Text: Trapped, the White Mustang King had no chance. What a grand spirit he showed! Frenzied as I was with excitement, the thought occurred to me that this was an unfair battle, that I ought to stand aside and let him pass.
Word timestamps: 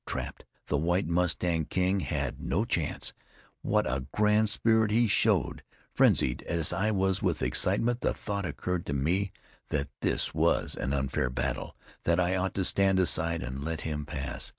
Trapped, 0.07 0.45
the 0.65 0.77
White 0.79 1.05
Mustang 1.07 1.65
King 1.65 1.99
had 1.99 2.41
no 2.41 2.65
chance. 2.65 3.13
What 3.61 3.85
a 3.85 4.07
grand 4.11 4.49
spirit 4.49 4.89
he 4.89 5.05
showed! 5.05 5.61
Frenzied 5.93 6.41
as 6.47 6.73
I 6.73 6.89
was 6.89 7.21
with 7.21 7.43
excitement, 7.43 8.01
the 8.01 8.11
thought 8.11 8.43
occurred 8.47 8.87
to 8.87 8.93
me 8.93 9.31
that 9.69 9.89
this 9.99 10.33
was 10.33 10.75
an 10.75 10.91
unfair 10.91 11.29
battle, 11.29 11.75
that 12.05 12.19
I 12.19 12.35
ought 12.35 12.55
to 12.55 12.65
stand 12.65 12.97
aside 12.99 13.43
and 13.43 13.63
let 13.63 13.81
him 13.81 14.07
pass. 14.07 14.49